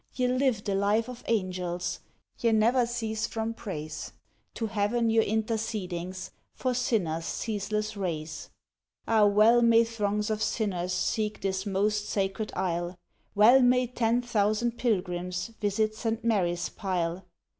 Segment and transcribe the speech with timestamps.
[0.15, 1.99] Ye live the life of Angels;
[2.39, 4.13] Ye never cease from praise,
[4.55, 8.49] To Heaven your intercedings For sinners ceaseless raise.
[9.07, 9.27] Ah!
[9.27, 12.97] well may throngs of sinners Seek this most Sacred Isle,
[13.35, 16.23] Well may ten thousand pilgrims Visit St.
[16.23, 17.23] Mary's pile.